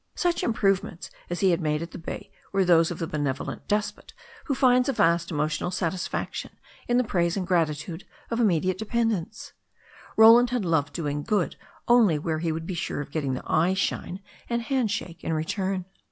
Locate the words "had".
1.51-1.61, 10.49-10.65